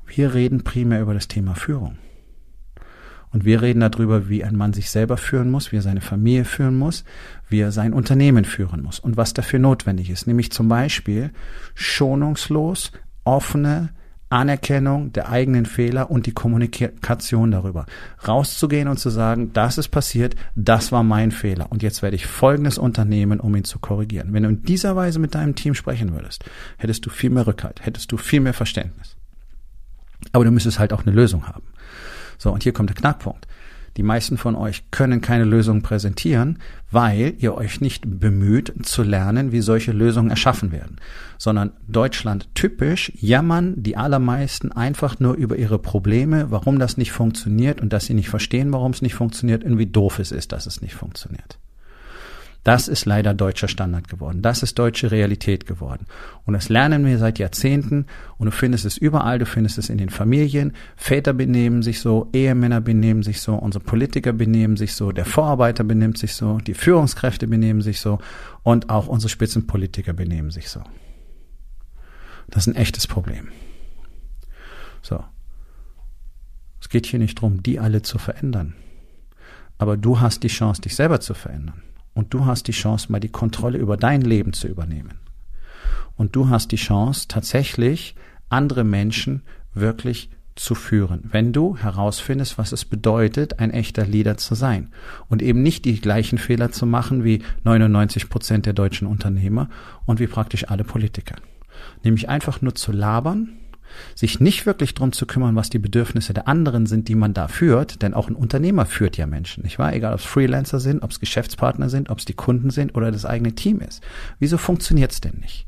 Wir 0.07 0.33
reden 0.33 0.63
primär 0.63 1.01
über 1.01 1.13
das 1.13 1.27
Thema 1.27 1.53
Führung. 1.53 1.97
Und 3.31 3.45
wir 3.45 3.61
reden 3.61 3.79
darüber, 3.79 4.27
wie 4.27 4.43
ein 4.43 4.55
Mann 4.55 4.73
sich 4.73 4.89
selber 4.89 5.17
führen 5.17 5.51
muss, 5.51 5.71
wie 5.71 5.77
er 5.77 5.83
seine 5.83 6.01
Familie 6.01 6.45
führen 6.45 6.75
muss, 6.75 7.03
wie 7.47 7.59
er 7.59 7.71
sein 7.71 7.93
Unternehmen 7.93 8.43
führen 8.43 8.81
muss 8.81 8.99
und 8.99 9.17
was 9.17 9.35
dafür 9.35 9.59
notwendig 9.59 10.09
ist. 10.09 10.25
Nämlich 10.25 10.51
zum 10.51 10.67
Beispiel 10.67 11.31
schonungslos 11.75 12.91
offene 13.29 13.89
Anerkennung 14.29 15.13
der 15.13 15.29
eigenen 15.29 15.65
Fehler 15.65 16.09
und 16.09 16.25
die 16.25 16.33
Kommunikation 16.33 17.51
darüber. 17.51 17.85
Rauszugehen 18.27 18.87
und 18.87 18.97
zu 18.99 19.09
sagen, 19.09 19.53
das 19.53 19.77
ist 19.77 19.89
passiert, 19.89 20.35
das 20.55 20.91
war 20.91 21.03
mein 21.03 21.31
Fehler 21.31 21.71
und 21.71 21.83
jetzt 21.83 22.01
werde 22.01 22.15
ich 22.15 22.25
Folgendes 22.25 22.79
unternehmen, 22.79 23.39
um 23.39 23.55
ihn 23.55 23.63
zu 23.63 23.79
korrigieren. 23.79 24.33
Wenn 24.33 24.43
du 24.43 24.49
in 24.49 24.63
dieser 24.63 24.95
Weise 24.95 25.19
mit 25.19 25.35
deinem 25.35 25.55
Team 25.55 25.75
sprechen 25.75 26.13
würdest, 26.13 26.43
hättest 26.77 27.05
du 27.05 27.11
viel 27.11 27.29
mehr 27.29 27.45
Rückhalt, 27.45 27.85
hättest 27.85 28.11
du 28.11 28.17
viel 28.17 28.39
mehr 28.39 28.53
Verständnis. 28.53 29.15
Aber 30.31 30.43
du 30.43 30.51
müsstest 30.51 30.79
halt 30.79 30.91
auch 30.91 31.05
eine 31.05 31.15
Lösung 31.15 31.47
haben. 31.47 31.63
So, 32.37 32.51
und 32.51 32.63
hier 32.63 32.73
kommt 32.73 32.89
der 32.89 32.97
Knackpunkt. 32.97 33.47
Die 33.99 34.03
meisten 34.03 34.37
von 34.37 34.55
euch 34.55 34.91
können 34.91 35.19
keine 35.19 35.43
Lösung 35.43 35.81
präsentieren, 35.81 36.59
weil 36.89 37.33
ihr 37.39 37.55
euch 37.55 37.81
nicht 37.81 38.21
bemüht 38.21 38.73
zu 38.83 39.03
lernen, 39.03 39.51
wie 39.51 39.59
solche 39.59 39.91
Lösungen 39.91 40.29
erschaffen 40.29 40.71
werden, 40.71 41.01
sondern 41.37 41.71
Deutschland 41.89 42.47
typisch 42.55 43.11
jammern 43.19 43.73
die 43.75 43.97
allermeisten 43.97 44.71
einfach 44.71 45.19
nur 45.19 45.33
über 45.33 45.57
ihre 45.57 45.79
Probleme, 45.79 46.49
warum 46.49 46.79
das 46.79 46.95
nicht 46.95 47.11
funktioniert 47.11 47.81
und 47.81 47.91
dass 47.91 48.05
sie 48.05 48.13
nicht 48.13 48.29
verstehen, 48.29 48.71
warum 48.71 48.93
es 48.93 49.01
nicht 49.01 49.15
funktioniert 49.15 49.65
und 49.65 49.77
wie 49.77 49.87
doof 49.87 50.19
es 50.19 50.31
ist, 50.31 50.53
dass 50.53 50.65
es 50.65 50.81
nicht 50.81 50.95
funktioniert. 50.95 51.59
Das 52.69 52.87
ist 52.87 53.05
leider 53.05 53.33
deutscher 53.33 53.67
Standard 53.67 54.09
geworden. 54.09 54.43
Das 54.43 54.61
ist 54.61 54.77
deutsche 54.77 55.09
Realität 55.09 55.65
geworden. 55.65 56.05
Und 56.45 56.53
das 56.53 56.69
lernen 56.69 57.03
wir 57.03 57.17
seit 57.17 57.39
Jahrzehnten. 57.39 58.05
Und 58.37 58.45
du 58.45 58.51
findest 58.51 58.85
es 58.85 58.95
überall. 58.95 59.39
Du 59.39 59.47
findest 59.47 59.79
es 59.79 59.89
in 59.89 59.97
den 59.97 60.11
Familien. 60.11 60.73
Väter 60.95 61.33
benehmen 61.33 61.81
sich 61.81 61.99
so, 61.99 62.29
Ehemänner 62.31 62.79
benehmen 62.79 63.23
sich 63.23 63.41
so, 63.41 63.55
unsere 63.55 63.83
Politiker 63.83 64.33
benehmen 64.33 64.77
sich 64.77 64.93
so, 64.93 65.11
der 65.11 65.25
Vorarbeiter 65.25 65.83
benimmt 65.83 66.19
sich 66.19 66.35
so, 66.35 66.59
die 66.59 66.75
Führungskräfte 66.75 67.47
benehmen 67.47 67.81
sich 67.81 68.01
so 68.01 68.19
und 68.61 68.91
auch 68.91 69.07
unsere 69.07 69.29
Spitzenpolitiker 69.29 70.13
benehmen 70.13 70.51
sich 70.51 70.69
so. 70.69 70.83
Das 72.51 72.67
ist 72.67 72.75
ein 72.75 72.79
echtes 72.79 73.07
Problem. 73.07 73.47
So. 75.01 75.23
Es 76.79 76.89
geht 76.89 77.07
hier 77.07 77.17
nicht 77.17 77.39
darum, 77.39 77.63
die 77.63 77.79
alle 77.79 78.03
zu 78.03 78.19
verändern. 78.19 78.75
Aber 79.79 79.97
du 79.97 80.19
hast 80.19 80.43
die 80.43 80.49
Chance, 80.49 80.83
dich 80.83 80.95
selber 80.95 81.19
zu 81.19 81.33
verändern. 81.33 81.81
Und 82.19 82.33
du 82.33 82.45
hast 82.45 82.67
die 82.67 82.73
Chance, 82.73 83.09
mal 83.09 83.21
die 83.21 83.29
Kontrolle 83.29 83.77
über 83.77 83.95
dein 83.95 84.19
Leben 84.19 84.51
zu 84.51 84.67
übernehmen. 84.67 85.19
Und 86.17 86.35
du 86.35 86.49
hast 86.49 86.73
die 86.73 86.75
Chance, 86.75 87.29
tatsächlich 87.29 88.13
andere 88.49 88.83
Menschen 88.83 89.41
wirklich 89.73 90.29
zu 90.53 90.75
führen, 90.75 91.29
wenn 91.31 91.53
du 91.53 91.77
herausfindest, 91.77 92.57
was 92.57 92.73
es 92.73 92.83
bedeutet, 92.83 93.59
ein 93.59 93.71
echter 93.71 94.05
Leader 94.05 94.35
zu 94.35 94.53
sein 94.53 94.89
und 95.29 95.41
eben 95.41 95.63
nicht 95.63 95.85
die 95.85 96.01
gleichen 96.01 96.37
Fehler 96.37 96.73
zu 96.73 96.85
machen 96.85 97.23
wie 97.23 97.41
99 97.63 98.27
Prozent 98.27 98.65
der 98.65 98.73
deutschen 98.73 99.07
Unternehmer 99.07 99.69
und 100.05 100.19
wie 100.19 100.27
praktisch 100.27 100.67
alle 100.67 100.83
Politiker. 100.83 101.37
Nämlich 102.03 102.27
einfach 102.27 102.61
nur 102.61 102.75
zu 102.75 102.91
labern 102.91 103.59
sich 104.15 104.39
nicht 104.39 104.65
wirklich 104.65 104.93
drum 104.93 105.11
zu 105.11 105.25
kümmern, 105.25 105.55
was 105.55 105.69
die 105.69 105.79
Bedürfnisse 105.79 106.33
der 106.33 106.47
anderen 106.47 106.85
sind, 106.85 107.07
die 107.07 107.15
man 107.15 107.33
da 107.33 107.47
führt, 107.47 108.01
denn 108.01 108.13
auch 108.13 108.29
ein 108.29 108.35
Unternehmer 108.35 108.85
führt 108.85 109.17
ja 109.17 109.27
Menschen, 109.27 109.63
nicht 109.63 109.79
wahr? 109.79 109.93
Egal, 109.93 110.13
ob 110.13 110.19
es 110.19 110.25
Freelancer 110.25 110.79
sind, 110.79 111.03
ob 111.03 111.11
es 111.11 111.19
Geschäftspartner 111.19 111.89
sind, 111.89 112.09
ob 112.09 112.19
es 112.19 112.25
die 112.25 112.33
Kunden 112.33 112.69
sind 112.69 112.95
oder 112.95 113.11
das 113.11 113.25
eigene 113.25 113.53
Team 113.53 113.79
ist. 113.79 114.01
Wieso 114.39 114.57
funktioniert's 114.57 115.21
denn 115.21 115.39
nicht? 115.41 115.65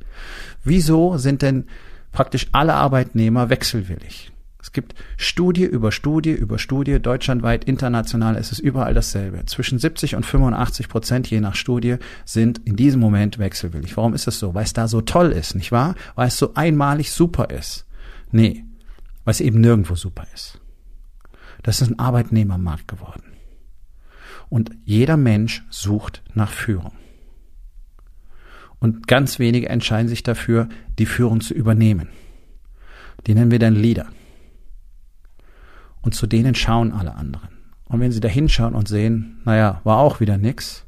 Wieso 0.64 1.18
sind 1.18 1.42
denn 1.42 1.66
praktisch 2.12 2.48
alle 2.52 2.74
Arbeitnehmer 2.74 3.50
wechselwillig? 3.50 4.32
Es 4.62 4.72
gibt 4.72 4.94
Studie 5.18 5.64
über 5.64 5.92
Studie 5.92 6.32
über 6.32 6.60
Studie, 6.60 7.00
deutschlandweit, 7.00 7.64
international 7.64 8.36
ist 8.36 8.52
es 8.52 8.60
überall 8.60 8.94
dasselbe. 8.94 9.44
Zwischen 9.48 9.80
70 9.80 10.16
und 10.16 10.26
85 10.26 10.88
Prozent, 10.88 11.30
je 11.30 11.42
nach 11.42 11.56
Studie, 11.56 11.96
sind 12.26 12.62
in 12.64 12.76
diesem 12.76 13.02
Moment 13.02 13.40
wechselwillig. 13.40 13.98
Warum 13.98 14.14
ist 14.14 14.28
das 14.28 14.38
so? 14.38 14.54
Weil 14.54 14.64
es 14.64 14.74
da 14.74 14.88
so 14.88 15.02
toll 15.02 15.32
ist, 15.32 15.56
nicht 15.56 15.72
wahr? 15.72 15.96
Weil 16.16 16.28
es 16.28 16.38
so 16.38 16.54
einmalig 16.54 17.12
super 17.12 17.50
ist. 17.50 17.86
Nee, 18.32 18.66
weil 19.24 19.32
es 19.32 19.42
eben 19.42 19.62
nirgendwo 19.62 19.96
super 19.96 20.26
ist. 20.34 20.60
Das 21.64 21.82
ist 21.82 21.90
ein 21.90 22.00
Arbeitnehmermarkt 22.00 22.88
geworden. 22.88 23.24
Und 24.50 24.72
jeder 24.84 25.18
Mensch 25.18 25.64
sucht 25.70 26.24
nach 26.34 26.52
Führung. 26.52 26.94
Und 28.80 29.08
ganz 29.08 29.38
wenige 29.38 29.70
entscheiden 29.70 30.08
sich 30.08 30.24
dafür, 30.24 30.68
die 30.98 31.06
Führung 31.06 31.42
zu 31.42 31.54
übernehmen. 31.54 32.10
Die 33.28 33.36
nennen 33.36 33.52
wir 33.52 33.60
dann 33.60 33.76
Leader. 33.76 34.08
Und 36.02 36.16
zu 36.16 36.26
denen 36.26 36.56
schauen 36.56 36.92
alle 36.92 37.16
anderen. 37.16 37.50
Und 37.86 38.00
wenn 38.00 38.12
sie 38.12 38.22
da 38.22 38.28
hinschauen 38.28 38.74
und 38.74 38.88
sehen, 38.88 39.42
naja, 39.46 39.82
war 39.84 39.98
auch 39.98 40.20
wieder 40.20 40.38
nix, 40.38 40.86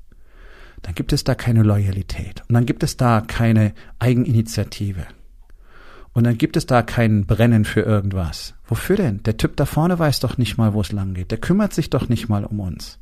dann 0.81 0.95
gibt 0.95 1.13
es 1.13 1.23
da 1.23 1.35
keine 1.35 1.61
Loyalität. 1.63 2.41
Und 2.47 2.53
dann 2.53 2.65
gibt 2.65 2.81
es 2.81 2.97
da 2.97 3.21
keine 3.21 3.73
Eigeninitiative. 3.99 5.05
Und 6.13 6.25
dann 6.25 6.37
gibt 6.37 6.57
es 6.57 6.65
da 6.65 6.83
kein 6.83 7.25
Brennen 7.25 7.65
für 7.65 7.81
irgendwas. 7.81 8.53
Wofür 8.67 8.97
denn? 8.97 9.23
Der 9.23 9.37
Typ 9.37 9.57
da 9.57 9.65
vorne 9.65 9.97
weiß 9.97 10.19
doch 10.19 10.37
nicht 10.37 10.57
mal, 10.57 10.73
wo 10.73 10.81
es 10.81 10.91
lang 10.91 11.13
geht. 11.15 11.31
Der 11.31 11.39
kümmert 11.39 11.73
sich 11.73 11.89
doch 11.89 12.07
nicht 12.07 12.29
mal 12.29 12.45
um 12.45 12.59
uns. 12.59 12.99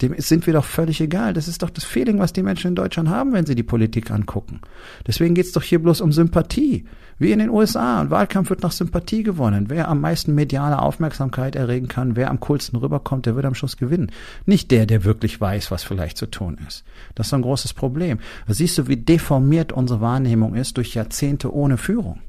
Dem 0.00 0.14
sind 0.18 0.46
wir 0.46 0.54
doch 0.54 0.64
völlig 0.64 1.00
egal. 1.00 1.34
Das 1.34 1.48
ist 1.48 1.62
doch 1.62 1.70
das 1.70 1.84
Feeling, 1.84 2.20
was 2.20 2.32
die 2.32 2.44
Menschen 2.44 2.68
in 2.68 2.74
Deutschland 2.76 3.08
haben, 3.08 3.32
wenn 3.32 3.46
sie 3.46 3.56
die 3.56 3.64
Politik 3.64 4.10
angucken. 4.12 4.60
Deswegen 5.06 5.34
geht's 5.34 5.52
doch 5.52 5.62
hier 5.62 5.82
bloß 5.82 6.00
um 6.00 6.12
Sympathie. 6.12 6.84
Wie 7.18 7.32
in 7.32 7.40
den 7.40 7.50
USA. 7.50 8.00
Ein 8.00 8.10
Wahlkampf 8.10 8.48
wird 8.48 8.62
nach 8.62 8.70
Sympathie 8.70 9.24
gewonnen. 9.24 9.66
Wer 9.68 9.88
am 9.88 10.00
meisten 10.00 10.36
mediale 10.36 10.80
Aufmerksamkeit 10.80 11.56
erregen 11.56 11.88
kann, 11.88 12.14
wer 12.14 12.30
am 12.30 12.38
coolsten 12.38 12.76
rüberkommt, 12.76 13.26
der 13.26 13.34
wird 13.34 13.44
am 13.44 13.56
Schluss 13.56 13.76
gewinnen. 13.76 14.12
Nicht 14.46 14.70
der, 14.70 14.86
der 14.86 15.02
wirklich 15.02 15.40
weiß, 15.40 15.72
was 15.72 15.82
vielleicht 15.82 16.16
zu 16.16 16.26
tun 16.26 16.58
ist. 16.68 16.84
Das 17.16 17.26
ist 17.26 17.34
ein 17.34 17.42
großes 17.42 17.74
Problem. 17.74 18.20
Siehst 18.46 18.78
du, 18.78 18.86
wie 18.86 18.96
deformiert 18.96 19.72
unsere 19.72 20.00
Wahrnehmung 20.00 20.54
ist 20.54 20.76
durch 20.76 20.94
Jahrzehnte 20.94 21.52
ohne 21.52 21.76
Führung. 21.76 22.20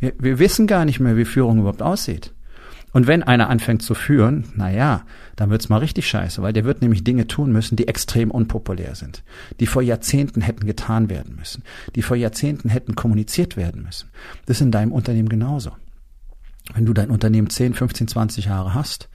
Wir, 0.00 0.12
wir 0.18 0.38
wissen 0.38 0.66
gar 0.66 0.84
nicht 0.84 1.00
mehr, 1.00 1.16
wie 1.16 1.24
Führung 1.24 1.58
überhaupt 1.58 1.82
aussieht. 1.82 2.32
Und 2.92 3.06
wenn 3.06 3.22
einer 3.22 3.50
anfängt 3.50 3.82
zu 3.82 3.94
führen, 3.94 4.44
na 4.56 4.70
ja, 4.70 5.02
dann 5.36 5.50
wird's 5.50 5.68
mal 5.68 5.78
richtig 5.78 6.08
scheiße, 6.08 6.40
weil 6.40 6.54
der 6.54 6.64
wird 6.64 6.80
nämlich 6.80 7.04
Dinge 7.04 7.26
tun 7.26 7.52
müssen, 7.52 7.76
die 7.76 7.86
extrem 7.86 8.30
unpopulär 8.30 8.94
sind, 8.94 9.22
die 9.60 9.66
vor 9.66 9.82
Jahrzehnten 9.82 10.40
hätten 10.40 10.66
getan 10.66 11.10
werden 11.10 11.36
müssen, 11.36 11.62
die 11.94 12.02
vor 12.02 12.16
Jahrzehnten 12.16 12.70
hätten 12.70 12.94
kommuniziert 12.94 13.56
werden 13.56 13.82
müssen. 13.82 14.08
Das 14.46 14.56
ist 14.56 14.62
in 14.62 14.70
deinem 14.70 14.92
Unternehmen 14.92 15.28
genauso 15.28 15.72
wenn 16.74 16.84
du 16.84 16.92
dein 16.92 17.10
Unternehmen 17.10 17.48
10, 17.48 17.74
15, 17.74 18.08
20 18.08 18.44
Jahre 18.46 18.74
hast 18.74 19.08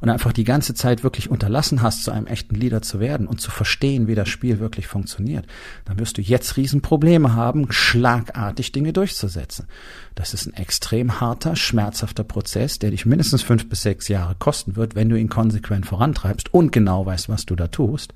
und 0.00 0.08
einfach 0.08 0.32
die 0.32 0.44
ganze 0.44 0.74
Zeit 0.74 1.02
wirklich 1.02 1.30
unterlassen 1.30 1.82
hast, 1.82 2.04
zu 2.04 2.12
einem 2.12 2.26
echten 2.26 2.54
Leader 2.54 2.82
zu 2.82 3.00
werden 3.00 3.26
und 3.26 3.40
zu 3.40 3.50
verstehen, 3.50 4.06
wie 4.06 4.14
das 4.14 4.28
Spiel 4.28 4.60
wirklich 4.60 4.86
funktioniert, 4.86 5.46
dann 5.84 5.98
wirst 5.98 6.18
du 6.18 6.22
jetzt 6.22 6.56
Riesenprobleme 6.56 7.34
haben, 7.34 7.70
schlagartig 7.70 8.72
Dinge 8.72 8.92
durchzusetzen. 8.92 9.66
Das 10.14 10.34
ist 10.34 10.46
ein 10.46 10.54
extrem 10.54 11.20
harter, 11.20 11.56
schmerzhafter 11.56 12.24
Prozess, 12.24 12.78
der 12.78 12.90
dich 12.90 13.06
mindestens 13.06 13.42
fünf 13.42 13.68
bis 13.68 13.82
sechs 13.82 14.08
Jahre 14.08 14.36
kosten 14.38 14.76
wird, 14.76 14.94
wenn 14.94 15.08
du 15.08 15.16
ihn 15.16 15.28
konsequent 15.28 15.86
vorantreibst 15.86 16.54
und 16.54 16.70
genau 16.70 17.06
weißt, 17.06 17.28
was 17.28 17.44
du 17.44 17.56
da 17.56 17.66
tust. 17.68 18.14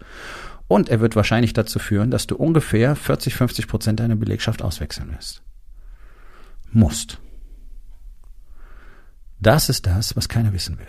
Und 0.68 0.88
er 0.88 1.00
wird 1.00 1.16
wahrscheinlich 1.16 1.52
dazu 1.52 1.78
führen, 1.78 2.10
dass 2.10 2.26
du 2.26 2.36
ungefähr 2.36 2.96
40, 2.96 3.34
50 3.34 3.68
Prozent 3.68 4.00
deiner 4.00 4.16
Belegschaft 4.16 4.62
auswechseln 4.62 5.12
wirst. 5.12 5.42
Musst. 6.72 7.18
Das 9.44 9.68
ist 9.68 9.86
das, 9.86 10.16
was 10.16 10.30
keiner 10.30 10.54
wissen 10.54 10.78
will. 10.78 10.86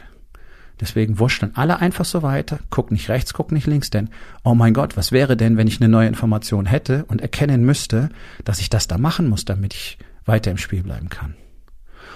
Deswegen 0.79 1.19
wurschteln 1.19 1.51
alle 1.55 1.79
einfach 1.79 2.05
so 2.05 2.23
weiter, 2.23 2.59
guck 2.69 2.89
nicht 2.89 3.09
rechts, 3.09 3.33
guck 3.33 3.51
nicht 3.51 3.67
links, 3.67 3.89
denn, 3.89 4.09
oh 4.45 4.55
mein 4.55 4.73
Gott, 4.73 4.95
was 4.95 5.11
wäre 5.11 5.35
denn, 5.35 5.57
wenn 5.57 5.67
ich 5.67 5.81
eine 5.81 5.89
neue 5.89 6.07
Information 6.07 6.65
hätte 6.65 7.03
und 7.05 7.19
erkennen 7.19 7.65
müsste, 7.65 8.09
dass 8.45 8.59
ich 8.59 8.69
das 8.69 8.87
da 8.87 8.97
machen 8.97 9.27
muss, 9.27 9.43
damit 9.43 9.73
ich 9.73 9.97
weiter 10.25 10.51
im 10.51 10.57
Spiel 10.57 10.83
bleiben 10.83 11.09
kann. 11.09 11.35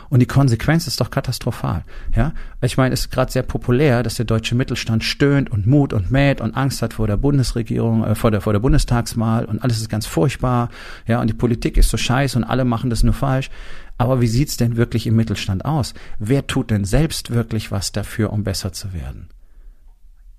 Und 0.09 0.21
die 0.21 0.25
Konsequenz 0.25 0.87
ist 0.87 0.99
doch 1.01 1.11
katastrophal. 1.11 1.83
Ja, 2.15 2.33
ich 2.61 2.77
meine, 2.77 2.93
es 2.93 3.01
ist 3.01 3.11
gerade 3.11 3.31
sehr 3.31 3.43
populär, 3.43 4.01
dass 4.01 4.15
der 4.15 4.25
deutsche 4.25 4.55
Mittelstand 4.55 5.03
stöhnt 5.03 5.51
und 5.51 5.67
Mut 5.67 5.93
und 5.93 6.09
mäht 6.09 6.41
und 6.41 6.55
Angst 6.55 6.81
hat 6.81 6.93
vor 6.93 7.05
der 7.05 7.17
Bundesregierung, 7.17 8.03
äh, 8.03 8.15
vor 8.15 8.31
der 8.31 8.41
vor 8.41 8.53
der 8.53 8.59
Bundestagswahl 8.59 9.45
und 9.45 9.63
alles 9.63 9.77
ist 9.77 9.89
ganz 9.89 10.07
furchtbar. 10.07 10.69
Ja, 11.05 11.21
und 11.21 11.29
die 11.29 11.35
Politik 11.35 11.77
ist 11.77 11.89
so 11.89 11.97
scheiße 11.97 12.37
und 12.37 12.43
alle 12.43 12.65
machen 12.65 12.89
das 12.89 13.03
nur 13.03 13.13
falsch. 13.13 13.49
Aber 13.97 14.21
wie 14.21 14.27
sieht's 14.27 14.57
denn 14.57 14.77
wirklich 14.77 15.05
im 15.05 15.15
Mittelstand 15.15 15.65
aus? 15.65 15.93
Wer 16.17 16.47
tut 16.47 16.71
denn 16.71 16.85
selbst 16.85 17.31
wirklich 17.31 17.71
was 17.71 17.91
dafür, 17.91 18.31
um 18.31 18.43
besser 18.43 18.71
zu 18.71 18.93
werden? 18.93 19.29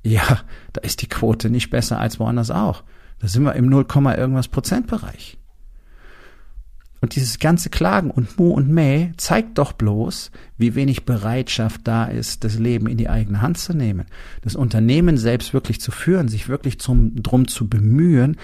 Ja, 0.02 0.40
da 0.72 0.80
ist 0.80 1.02
die 1.02 1.08
Quote 1.08 1.50
nicht 1.50 1.70
besser 1.70 2.00
als 2.00 2.18
woanders 2.18 2.50
auch. 2.50 2.82
Da 3.20 3.28
sind 3.28 3.44
wir 3.44 3.54
im 3.54 3.66
0, 3.66 3.86
irgendwas 4.16 4.48
Prozentbereich. 4.48 5.39
Und 7.00 7.16
dieses 7.16 7.38
ganze 7.38 7.70
Klagen 7.70 8.10
und 8.10 8.38
Mu 8.38 8.50
und 8.50 8.68
Mäh 8.68 9.12
zeigt 9.16 9.56
doch 9.56 9.72
bloß, 9.72 10.30
wie 10.58 10.74
wenig 10.74 11.06
Bereitschaft 11.06 11.80
da 11.84 12.04
ist, 12.04 12.44
das 12.44 12.58
Leben 12.58 12.86
in 12.86 12.98
die 12.98 13.08
eigene 13.08 13.40
Hand 13.40 13.56
zu 13.56 13.72
nehmen, 13.72 14.06
das 14.42 14.54
Unternehmen 14.54 15.16
selbst 15.16 15.54
wirklich 15.54 15.80
zu 15.80 15.92
führen, 15.92 16.28
sich 16.28 16.48
wirklich 16.48 16.78
zum, 16.78 17.22
drum 17.22 17.48
zu 17.48 17.68
bemühen, 17.68 18.36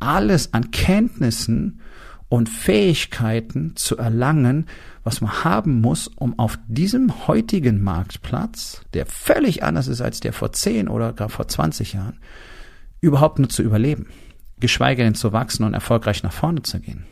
alles 0.00 0.54
an 0.54 0.72
Kenntnissen 0.72 1.80
und 2.28 2.48
Fähigkeiten 2.48 3.76
zu 3.76 3.96
erlangen, 3.96 4.66
was 5.04 5.20
man 5.20 5.44
haben 5.44 5.80
muss, 5.80 6.08
um 6.08 6.38
auf 6.38 6.58
diesem 6.66 7.26
heutigen 7.28 7.82
Marktplatz, 7.82 8.82
der 8.94 9.06
völlig 9.06 9.62
anders 9.62 9.88
ist 9.88 10.00
als 10.00 10.20
der 10.20 10.32
vor 10.32 10.52
10 10.52 10.88
oder 10.88 11.12
gar 11.12 11.28
vor 11.28 11.48
20 11.48 11.92
Jahren, 11.92 12.18
überhaupt 13.00 13.38
nur 13.38 13.48
zu 13.48 13.62
überleben, 13.62 14.06
geschweige 14.58 15.02
denn 15.02 15.14
zu 15.14 15.32
wachsen 15.32 15.64
und 15.64 15.74
erfolgreich 15.74 16.22
nach 16.22 16.32
vorne 16.32 16.62
zu 16.62 16.80
gehen. 16.80 17.04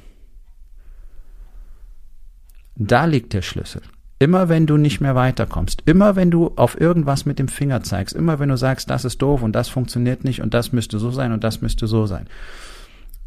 Da 2.81 3.07
liegt 3.07 3.33
der 3.33 3.43
Schlüssel. 3.43 3.83
Immer 4.21 4.49
wenn 4.49 4.67
du 4.67 4.77
nicht 4.77 5.01
mehr 5.01 5.17
weiterkommst, 5.17 5.83
immer 5.87 6.15
wenn 6.15 6.31
du 6.31 6.53
auf 6.55 6.81
irgendwas 6.81 7.27
mit 7.27 7.41
dem 7.41 7.49
Finger 7.49 7.83
zeigst, 7.83 8.15
immer 8.15 8.39
wenn 8.39 8.49
du 8.49 8.57
sagst, 8.57 8.89
das 8.89 9.05
ist 9.05 9.21
doof 9.21 9.43
und 9.43 9.53
das 9.53 9.69
funktioniert 9.69 10.23
nicht 10.23 10.43
und 10.43 10.55
das 10.55 10.73
müsste 10.73 11.01
so 11.01 11.11
sein 11.11 11.33
und 11.33 11.43
das 11.43 11.61
müsste 11.61 11.89
so 11.89 12.07
sein, 12.07 12.29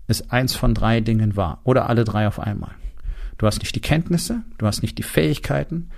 ist 0.08 0.31
eins 0.31 0.55
von 0.55 0.74
drei 0.74 1.01
Dingen 1.01 1.36
wahr 1.36 1.60
oder 1.65 1.89
alle 1.89 2.05
drei 2.05 2.27
auf 2.27 2.39
einmal. 2.39 2.72
Du 3.38 3.46
hast 3.46 3.60
nicht 3.60 3.75
die 3.75 3.81
Kenntnisse, 3.81 4.43
du 4.58 4.65
hast 4.65 4.81
nicht 4.81 4.98
die 4.98 5.03
Fähigkeiten 5.03 5.89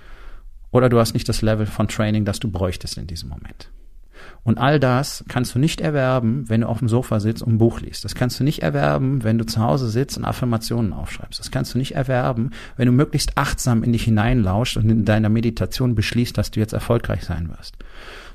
oder 0.72 0.88
du 0.88 0.98
hast 0.98 1.14
nicht 1.14 1.28
das 1.28 1.40
Level 1.40 1.66
von 1.66 1.86
Training, 1.86 2.24
das 2.24 2.40
du 2.40 2.50
bräuchtest 2.50 2.98
in 2.98 3.06
diesem 3.06 3.28
Moment. 3.28 3.70
Und 4.42 4.58
all 4.58 4.78
das 4.78 5.24
kannst 5.28 5.54
du 5.54 5.58
nicht 5.58 5.80
erwerben, 5.80 6.48
wenn 6.48 6.60
du 6.60 6.68
auf 6.68 6.78
dem 6.78 6.88
Sofa 6.88 7.18
sitzt 7.18 7.42
und 7.42 7.54
ein 7.54 7.58
Buch 7.58 7.80
liest. 7.80 8.04
Das 8.04 8.14
kannst 8.14 8.38
du 8.38 8.44
nicht 8.44 8.62
erwerben, 8.62 9.24
wenn 9.24 9.38
du 9.38 9.46
zu 9.46 9.60
Hause 9.60 9.88
sitzt 9.88 10.18
und 10.18 10.24
Affirmationen 10.24 10.92
aufschreibst. 10.92 11.40
Das 11.40 11.50
kannst 11.50 11.74
du 11.74 11.78
nicht 11.78 11.92
erwerben, 11.92 12.50
wenn 12.76 12.86
du 12.86 12.92
möglichst 12.92 13.38
achtsam 13.38 13.82
in 13.82 13.92
dich 13.92 14.04
hineinlauscht 14.04 14.76
und 14.76 14.90
in 14.90 15.04
deiner 15.04 15.30
Meditation 15.30 15.94
beschließt, 15.94 16.36
dass 16.36 16.50
du 16.50 16.60
jetzt 16.60 16.74
erfolgreich 16.74 17.24
sein 17.24 17.48
wirst. 17.48 17.76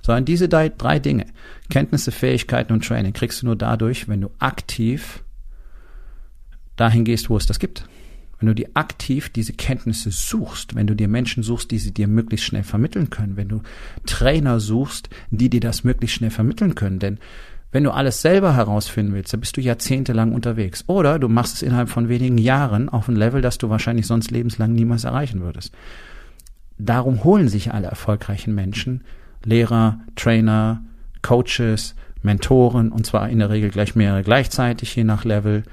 Sondern 0.01 0.25
diese 0.25 0.49
drei 0.49 0.99
Dinge, 0.99 1.27
Kenntnisse, 1.69 2.11
Fähigkeiten 2.11 2.73
und 2.73 2.87
Training, 2.87 3.13
kriegst 3.13 3.41
du 3.41 3.45
nur 3.45 3.55
dadurch, 3.55 4.07
wenn 4.07 4.21
du 4.21 4.31
aktiv 4.39 5.23
dahin 6.75 7.03
gehst, 7.03 7.29
wo 7.29 7.37
es 7.37 7.45
das 7.45 7.59
gibt. 7.59 7.85
Wenn 8.39 8.47
du 8.47 8.55
dir 8.55 8.69
aktiv 8.73 9.29
diese 9.29 9.53
Kenntnisse 9.53 10.11
suchst, 10.11 10.75
wenn 10.75 10.87
du 10.87 10.95
dir 10.95 11.07
Menschen 11.07 11.43
suchst, 11.43 11.71
die 11.71 11.79
sie 11.79 11.93
dir 11.93 12.07
möglichst 12.07 12.45
schnell 12.45 12.63
vermitteln 12.63 13.09
können, 13.09 13.35
wenn 13.35 13.49
du 13.49 13.61
Trainer 14.05 14.59
suchst, 14.59 15.09
die 15.29 15.49
dir 15.49 15.59
das 15.59 15.83
möglichst 15.83 16.17
schnell 16.17 16.31
vermitteln 16.31 16.75
können, 16.75 16.99
denn 16.99 17.19
wenn 17.71 17.83
du 17.83 17.91
alles 17.91 18.21
selber 18.21 18.55
herausfinden 18.55 19.13
willst, 19.13 19.31
dann 19.33 19.41
bist 19.41 19.55
du 19.55 19.61
jahrzehntelang 19.61 20.31
unterwegs. 20.31 20.85
Oder 20.87 21.19
du 21.19 21.27
machst 21.27 21.55
es 21.55 21.61
innerhalb 21.61 21.89
von 21.89 22.09
wenigen 22.09 22.39
Jahren 22.39 22.89
auf 22.89 23.07
ein 23.07 23.15
Level, 23.15 23.41
das 23.41 23.59
du 23.59 23.69
wahrscheinlich 23.69 24.07
sonst 24.07 24.31
lebenslang 24.31 24.73
niemals 24.73 25.03
erreichen 25.03 25.41
würdest. 25.41 25.75
Darum 26.79 27.23
holen 27.23 27.47
sich 27.47 27.71
alle 27.73 27.87
erfolgreichen 27.87 28.55
Menschen 28.55 29.03
Lehrer, 29.43 29.99
Trainer, 30.15 30.81
Coaches, 31.21 31.95
Mentoren, 32.23 32.91
und 32.91 33.05
zwar 33.05 33.29
in 33.29 33.39
der 33.39 33.49
Regel 33.49 33.69
gleich 33.69 33.95
mehrere 33.95 34.23
gleichzeitig, 34.23 34.95
je 34.95 35.03
nach 35.03 35.23
Level, 35.23 35.63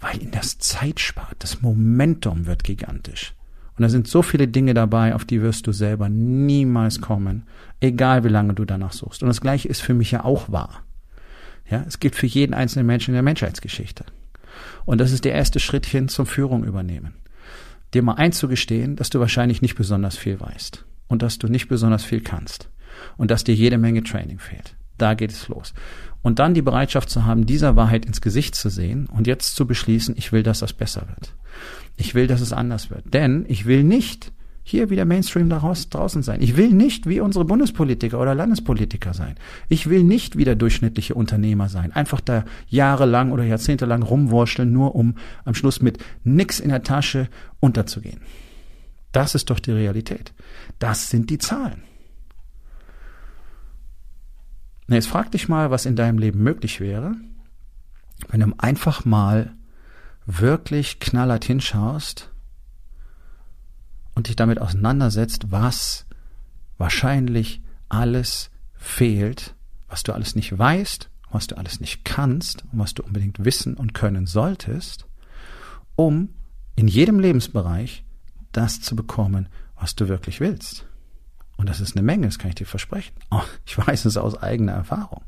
weil 0.00 0.22
ihnen 0.22 0.32
das 0.32 0.58
Zeit 0.58 1.00
spart. 1.00 1.36
Das 1.38 1.62
Momentum 1.62 2.46
wird 2.46 2.64
gigantisch. 2.64 3.34
Und 3.76 3.82
da 3.82 3.88
sind 3.88 4.08
so 4.08 4.22
viele 4.22 4.48
Dinge 4.48 4.74
dabei, 4.74 5.14
auf 5.14 5.24
die 5.24 5.40
wirst 5.40 5.66
du 5.66 5.72
selber 5.72 6.08
niemals 6.08 7.00
kommen, 7.00 7.44
egal 7.80 8.24
wie 8.24 8.28
lange 8.28 8.54
du 8.54 8.64
danach 8.64 8.92
suchst. 8.92 9.22
Und 9.22 9.28
das 9.28 9.40
Gleiche 9.40 9.68
ist 9.68 9.80
für 9.80 9.94
mich 9.94 10.10
ja 10.10 10.24
auch 10.24 10.50
wahr. 10.50 10.82
Ja, 11.70 11.84
es 11.86 12.00
gibt 12.00 12.16
für 12.16 12.26
jeden 12.26 12.52
einzelnen 12.52 12.86
Menschen 12.86 13.10
in 13.10 13.14
der 13.14 13.22
Menschheitsgeschichte. 13.22 14.04
Und 14.84 15.00
das 15.00 15.12
ist 15.12 15.24
der 15.24 15.32
erste 15.32 15.60
Schritt 15.60 15.86
hin 15.86 16.08
zum 16.08 16.26
Führung 16.26 16.64
übernehmen. 16.64 17.14
Dir 17.94 18.02
mal 18.02 18.14
einzugestehen, 18.14 18.96
dass 18.96 19.10
du 19.10 19.20
wahrscheinlich 19.20 19.62
nicht 19.62 19.76
besonders 19.76 20.16
viel 20.16 20.40
weißt 20.40 20.84
und 21.08 21.22
dass 21.22 21.38
du 21.38 21.48
nicht 21.48 21.68
besonders 21.68 22.04
viel 22.04 22.20
kannst 22.20 22.68
und 23.16 23.30
dass 23.30 23.44
dir 23.44 23.54
jede 23.54 23.78
Menge 23.78 24.02
Training 24.02 24.38
fehlt. 24.38 24.74
Da 24.98 25.14
geht 25.14 25.32
es 25.32 25.48
los. 25.48 25.72
Und 26.22 26.38
dann 26.38 26.54
die 26.54 26.62
Bereitschaft 26.62 27.08
zu 27.08 27.24
haben, 27.24 27.46
dieser 27.46 27.76
Wahrheit 27.76 28.04
ins 28.04 28.20
Gesicht 28.20 28.54
zu 28.54 28.68
sehen 28.68 29.06
und 29.06 29.26
jetzt 29.26 29.56
zu 29.56 29.66
beschließen, 29.66 30.14
ich 30.18 30.32
will, 30.32 30.42
dass 30.42 30.60
das 30.60 30.72
besser 30.72 31.08
wird. 31.08 31.34
Ich 31.96 32.14
will, 32.14 32.26
dass 32.26 32.40
es 32.40 32.52
anders 32.52 32.90
wird. 32.90 33.12
Denn 33.14 33.44
ich 33.48 33.66
will 33.66 33.84
nicht 33.84 34.32
hier 34.62 34.90
wie 34.90 34.96
der 34.96 35.04
Mainstream 35.04 35.48
daraus, 35.48 35.88
draußen 35.88 36.22
sein. 36.22 36.42
Ich 36.42 36.56
will 36.56 36.70
nicht 36.70 37.08
wie 37.08 37.20
unsere 37.20 37.44
Bundespolitiker 37.44 38.20
oder 38.20 38.34
Landespolitiker 38.34 39.14
sein. 39.14 39.34
Ich 39.68 39.88
will 39.88 40.04
nicht 40.04 40.36
wie 40.36 40.44
der 40.44 40.54
durchschnittliche 40.54 41.14
Unternehmer 41.14 41.68
sein. 41.68 41.92
Einfach 41.92 42.20
da 42.20 42.44
jahrelang 42.68 43.32
oder 43.32 43.42
jahrzehntelang 43.42 44.02
rumwurschteln, 44.02 44.70
nur 44.70 44.94
um 44.94 45.16
am 45.44 45.54
Schluss 45.54 45.80
mit 45.80 45.98
nix 46.22 46.60
in 46.60 46.68
der 46.68 46.82
Tasche 46.82 47.28
unterzugehen. 47.58 48.20
Das 49.12 49.34
ist 49.34 49.50
doch 49.50 49.58
die 49.58 49.72
Realität. 49.72 50.32
Das 50.78 51.10
sind 51.10 51.30
die 51.30 51.38
Zahlen. 51.38 51.82
Na, 54.90 54.96
jetzt 54.96 55.06
frag 55.06 55.30
dich 55.30 55.48
mal, 55.48 55.70
was 55.70 55.86
in 55.86 55.94
deinem 55.94 56.18
Leben 56.18 56.42
möglich 56.42 56.80
wäre, 56.80 57.14
wenn 58.28 58.40
du 58.40 58.52
einfach 58.58 59.04
mal 59.04 59.54
wirklich 60.26 60.98
knallhart 60.98 61.44
hinschaust 61.44 62.32
und 64.16 64.26
dich 64.26 64.34
damit 64.34 64.60
auseinandersetzt, 64.60 65.52
was 65.52 66.06
wahrscheinlich 66.76 67.62
alles 67.88 68.50
fehlt, 68.74 69.54
was 69.86 70.02
du 70.02 70.12
alles 70.12 70.34
nicht 70.34 70.58
weißt, 70.58 71.08
was 71.30 71.46
du 71.46 71.56
alles 71.56 71.78
nicht 71.78 72.04
kannst 72.04 72.64
und 72.72 72.80
was 72.80 72.92
du 72.92 73.04
unbedingt 73.04 73.44
wissen 73.44 73.74
und 73.74 73.94
können 73.94 74.26
solltest, 74.26 75.06
um 75.94 76.30
in 76.74 76.88
jedem 76.88 77.20
Lebensbereich 77.20 78.04
das 78.50 78.80
zu 78.80 78.96
bekommen, 78.96 79.48
was 79.76 79.94
du 79.94 80.08
wirklich 80.08 80.40
willst. 80.40 80.89
Und 81.60 81.68
das 81.68 81.78
ist 81.78 81.94
eine 81.94 82.02
Menge, 82.02 82.26
das 82.26 82.38
kann 82.38 82.48
ich 82.48 82.54
dir 82.54 82.64
versprechen. 82.64 83.14
Oh, 83.30 83.42
ich 83.66 83.76
weiß 83.76 84.06
es 84.06 84.16
aus 84.16 84.34
eigener 84.34 84.72
Erfahrung. 84.72 85.20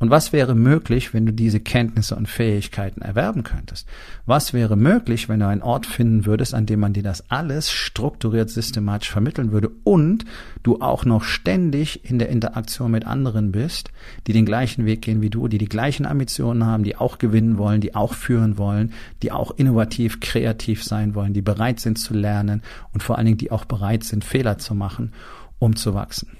Und 0.00 0.10
was 0.10 0.32
wäre 0.32 0.54
möglich, 0.54 1.12
wenn 1.12 1.26
du 1.26 1.32
diese 1.32 1.58
Kenntnisse 1.58 2.14
und 2.14 2.28
Fähigkeiten 2.28 3.02
erwerben 3.02 3.42
könntest? 3.42 3.88
Was 4.26 4.52
wäre 4.52 4.76
möglich, 4.76 5.28
wenn 5.28 5.40
du 5.40 5.48
einen 5.48 5.62
Ort 5.62 5.86
finden 5.86 6.24
würdest, 6.24 6.54
an 6.54 6.66
dem 6.66 6.78
man 6.78 6.92
dir 6.92 7.02
das 7.02 7.28
alles 7.30 7.72
strukturiert, 7.72 8.48
systematisch 8.48 9.10
vermitteln 9.10 9.50
würde 9.50 9.70
und 9.82 10.24
du 10.62 10.80
auch 10.80 11.04
noch 11.04 11.24
ständig 11.24 12.08
in 12.08 12.20
der 12.20 12.28
Interaktion 12.28 12.92
mit 12.92 13.06
anderen 13.06 13.50
bist, 13.50 13.90
die 14.28 14.32
den 14.32 14.46
gleichen 14.46 14.86
Weg 14.86 15.02
gehen 15.02 15.20
wie 15.20 15.30
du, 15.30 15.48
die 15.48 15.58
die 15.58 15.68
gleichen 15.68 16.06
Ambitionen 16.06 16.64
haben, 16.64 16.84
die 16.84 16.96
auch 16.96 17.18
gewinnen 17.18 17.58
wollen, 17.58 17.80
die 17.80 17.96
auch 17.96 18.14
führen 18.14 18.56
wollen, 18.56 18.92
die 19.22 19.32
auch 19.32 19.50
innovativ, 19.56 20.20
kreativ 20.20 20.84
sein 20.84 21.16
wollen, 21.16 21.32
die 21.32 21.42
bereit 21.42 21.80
sind 21.80 21.98
zu 21.98 22.14
lernen 22.14 22.62
und 22.92 23.02
vor 23.02 23.16
allen 23.16 23.26
Dingen, 23.26 23.38
die 23.38 23.50
auch 23.50 23.64
bereit 23.64 24.04
sind, 24.04 24.24
Fehler 24.24 24.58
zu 24.58 24.76
machen, 24.76 25.12
um 25.58 25.74
zu 25.74 25.92
wachsen. 25.94 26.36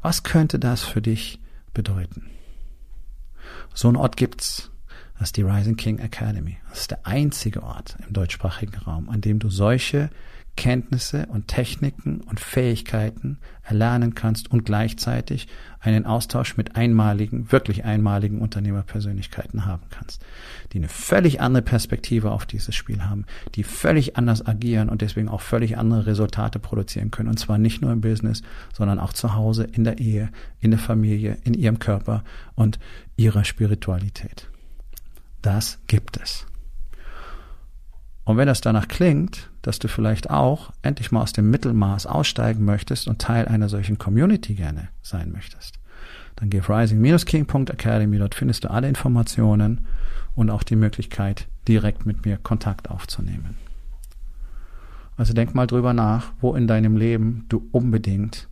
Was 0.00 0.22
könnte 0.22 0.60
das 0.60 0.84
für 0.84 1.02
dich 1.02 1.40
bedeuten? 1.72 2.33
So 3.74 3.88
ein 3.88 3.96
Ort 3.96 4.16
gibt's. 4.16 4.70
Das 5.18 5.28
ist 5.28 5.36
die 5.36 5.42
Rising 5.42 5.76
King 5.76 5.98
Academy. 5.98 6.56
Das 6.70 6.80
ist 6.80 6.90
der 6.90 7.06
einzige 7.06 7.62
Ort 7.62 7.96
im 8.06 8.12
deutschsprachigen 8.12 8.76
Raum, 8.78 9.08
an 9.08 9.20
dem 9.20 9.38
du 9.38 9.48
solche 9.48 10.10
Kenntnisse 10.56 11.26
und 11.26 11.48
Techniken 11.48 12.20
und 12.20 12.38
Fähigkeiten 12.38 13.38
erlernen 13.62 14.14
kannst 14.14 14.50
und 14.50 14.64
gleichzeitig 14.64 15.48
einen 15.80 16.06
Austausch 16.06 16.56
mit 16.56 16.76
einmaligen, 16.76 17.50
wirklich 17.50 17.84
einmaligen 17.84 18.40
Unternehmerpersönlichkeiten 18.40 19.66
haben 19.66 19.82
kannst, 19.90 20.24
die 20.72 20.78
eine 20.78 20.88
völlig 20.88 21.40
andere 21.40 21.62
Perspektive 21.62 22.30
auf 22.30 22.46
dieses 22.46 22.74
Spiel 22.74 23.04
haben, 23.04 23.24
die 23.54 23.64
völlig 23.64 24.16
anders 24.16 24.46
agieren 24.46 24.88
und 24.88 25.02
deswegen 25.02 25.28
auch 25.28 25.40
völlig 25.40 25.76
andere 25.76 26.06
Resultate 26.06 26.58
produzieren 26.58 27.10
können. 27.10 27.28
Und 27.28 27.38
zwar 27.38 27.58
nicht 27.58 27.82
nur 27.82 27.92
im 27.92 28.00
Business, 28.00 28.42
sondern 28.72 28.98
auch 28.98 29.12
zu 29.12 29.34
Hause, 29.34 29.64
in 29.64 29.84
der 29.84 29.98
Ehe, 29.98 30.30
in 30.60 30.70
der 30.70 30.80
Familie, 30.80 31.36
in 31.44 31.54
ihrem 31.54 31.78
Körper 31.78 32.22
und 32.54 32.78
ihrer 33.16 33.44
Spiritualität. 33.44 34.48
Das 35.42 35.78
gibt 35.88 36.18
es. 36.22 36.46
Und 38.24 38.36
wenn 38.38 38.46
das 38.46 38.60
danach 38.60 38.88
klingt, 38.88 39.50
dass 39.62 39.78
du 39.78 39.88
vielleicht 39.88 40.30
auch 40.30 40.72
endlich 40.82 41.12
mal 41.12 41.22
aus 41.22 41.32
dem 41.32 41.50
Mittelmaß 41.50 42.06
aussteigen 42.06 42.64
möchtest 42.64 43.06
und 43.06 43.20
Teil 43.20 43.46
einer 43.46 43.68
solchen 43.68 43.98
Community 43.98 44.54
gerne 44.54 44.88
sein 45.02 45.30
möchtest, 45.30 45.78
dann 46.36 46.50
geh 46.50 46.60
auf 46.60 46.70
rising-king.academy, 46.70 48.18
dort 48.18 48.34
findest 48.34 48.64
du 48.64 48.70
alle 48.70 48.88
Informationen 48.88 49.86
und 50.34 50.50
auch 50.50 50.62
die 50.62 50.76
Möglichkeit, 50.76 51.46
direkt 51.68 52.06
mit 52.06 52.24
mir 52.24 52.38
Kontakt 52.38 52.90
aufzunehmen. 52.90 53.56
Also 55.16 55.32
denk 55.32 55.54
mal 55.54 55.66
drüber 55.66 55.92
nach, 55.92 56.32
wo 56.40 56.56
in 56.56 56.66
deinem 56.66 56.96
Leben 56.96 57.44
du 57.48 57.68
unbedingt 57.70 58.48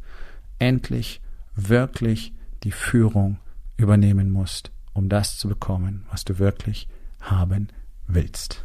endlich 0.59 1.21
wirklich 1.57 2.33
die 2.63 2.71
Führung 2.71 3.39
übernehmen 3.77 4.31
musst, 4.31 4.71
um 4.93 5.09
das 5.09 5.39
zu 5.39 5.49
bekommen, 5.49 6.07
was 6.11 6.25
du 6.25 6.39
wirklich 6.39 6.89
haben 7.21 7.69
willst. 8.07 8.65